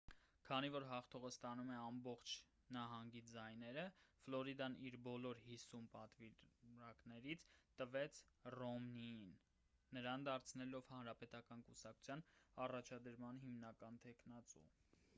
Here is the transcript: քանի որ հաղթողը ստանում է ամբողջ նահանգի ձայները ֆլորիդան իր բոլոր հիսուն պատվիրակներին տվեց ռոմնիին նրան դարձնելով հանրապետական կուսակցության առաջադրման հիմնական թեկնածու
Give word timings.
քանի 0.47 0.69
որ 0.75 0.83
հաղթողը 0.91 1.29
ստանում 1.33 1.67
է 1.73 1.75
ամբողջ 1.79 2.31
նահանգի 2.77 3.21
ձայները 3.31 3.83
ֆլորիդան 4.27 4.77
իր 4.89 4.97
բոլոր 5.09 5.41
հիսուն 5.49 5.85
պատվիրակներին 5.97 7.43
տվեց 7.83 8.23
ռոմնիին 8.57 9.29
նրան 9.99 10.27
դարձնելով 10.29 10.91
հանրապետական 10.95 11.65
կուսակցության 11.69 12.25
առաջադրման 12.65 13.45
հիմնական 13.47 14.03
թեկնածու 14.09 14.67